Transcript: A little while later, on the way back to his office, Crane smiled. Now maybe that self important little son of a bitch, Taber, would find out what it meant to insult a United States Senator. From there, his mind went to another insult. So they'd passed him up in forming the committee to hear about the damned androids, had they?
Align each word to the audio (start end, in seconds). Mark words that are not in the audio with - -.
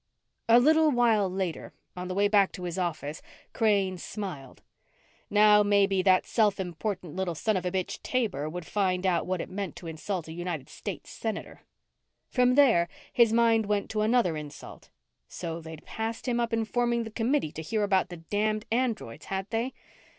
A 0.49 0.59
little 0.59 0.89
while 0.89 1.29
later, 1.29 1.73
on 1.95 2.07
the 2.07 2.15
way 2.15 2.27
back 2.27 2.51
to 2.53 2.63
his 2.63 2.79
office, 2.79 3.21
Crane 3.53 3.99
smiled. 3.99 4.63
Now 5.29 5.61
maybe 5.61 6.01
that 6.01 6.25
self 6.25 6.59
important 6.59 7.15
little 7.15 7.35
son 7.35 7.55
of 7.55 7.67
a 7.67 7.71
bitch, 7.71 8.01
Taber, 8.01 8.49
would 8.49 8.65
find 8.65 9.05
out 9.05 9.27
what 9.27 9.41
it 9.41 9.47
meant 9.47 9.75
to 9.75 9.85
insult 9.85 10.27
a 10.27 10.31
United 10.33 10.69
States 10.69 11.11
Senator. 11.11 11.61
From 12.31 12.55
there, 12.55 12.89
his 13.13 13.31
mind 13.31 13.67
went 13.67 13.91
to 13.91 14.01
another 14.01 14.35
insult. 14.35 14.89
So 15.27 15.61
they'd 15.61 15.85
passed 15.85 16.27
him 16.27 16.39
up 16.39 16.51
in 16.51 16.65
forming 16.65 17.03
the 17.03 17.11
committee 17.11 17.51
to 17.51 17.61
hear 17.61 17.83
about 17.83 18.09
the 18.09 18.17
damned 18.17 18.65
androids, 18.71 19.25
had 19.25 19.45
they? 19.51 19.71